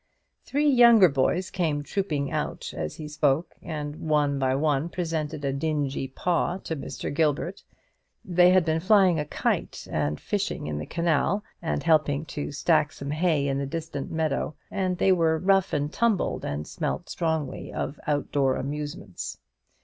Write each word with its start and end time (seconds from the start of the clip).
Three 0.43 0.67
younger 0.67 1.09
boys 1.09 1.51
came 1.51 1.83
trooping 1.83 2.31
out 2.31 2.73
as 2.75 2.95
he 2.95 3.07
spoke, 3.07 3.53
and 3.61 3.97
one 3.97 4.39
by 4.39 4.55
one 4.55 4.89
presented 4.89 5.45
a 5.45 5.53
dingy 5.53 6.07
paw 6.07 6.57
to 6.63 6.75
Mr. 6.75 7.13
Gilbert. 7.13 7.61
They 8.25 8.49
had 8.49 8.65
been 8.65 8.79
flying 8.79 9.19
a 9.19 9.25
kite, 9.25 9.85
and 9.91 10.19
fishing 10.19 10.65
in 10.65 10.79
the 10.79 10.87
canal, 10.87 11.43
and 11.61 11.83
helping 11.83 12.25
to 12.33 12.51
stack 12.51 12.91
some 12.93 13.11
hay 13.11 13.47
in 13.47 13.59
the 13.59 13.67
distant 13.67 14.09
meadow; 14.09 14.55
and 14.71 14.97
they 14.97 15.11
were 15.11 15.37
rough 15.37 15.71
and 15.71 15.93
tumbled, 15.93 16.43
and 16.43 16.65
smelt 16.67 17.07
strongly 17.07 17.71
of 17.71 17.99
out 18.07 18.31
door 18.31 18.55
amusements. 18.55 19.37